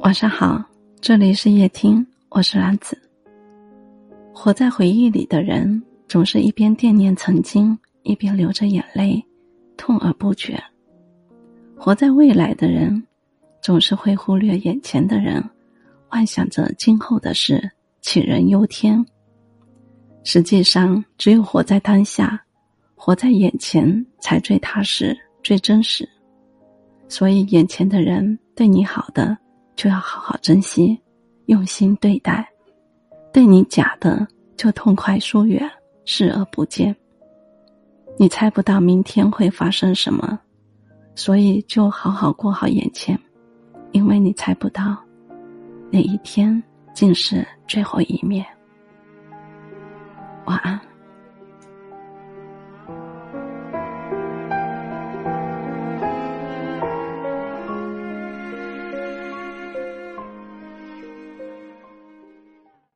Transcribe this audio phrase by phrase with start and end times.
[0.00, 0.64] 晚上好，
[1.02, 2.98] 这里是夜听，我是兰子。
[4.32, 9.22] 活在回忆里的人，总是一边惦念曾经，一边流着眼泪，
[9.76, 10.56] 痛而不决；
[11.76, 13.02] 活在未来的人，
[13.60, 15.44] 总是会忽略眼前的人，
[16.08, 17.70] 幻想着今后的事，
[18.02, 19.04] 杞人忧天。
[20.24, 22.42] 实际上，只有活在当下，
[22.94, 26.08] 活在眼前，才最踏实、最真实。
[27.08, 29.36] 所以，眼前的人对你好的，
[29.76, 31.00] 就要好好珍惜，
[31.46, 32.44] 用心对待；
[33.32, 34.26] 对你假的，
[34.56, 35.68] 就痛快疏远，
[36.04, 36.94] 视而不见。
[38.18, 40.38] 你猜不到明天会发生什么，
[41.14, 43.18] 所以就好好过好眼前，
[43.92, 44.96] 因为你猜不到
[45.90, 48.44] 哪一天竟是最后一面。
[50.44, 50.87] 晚安。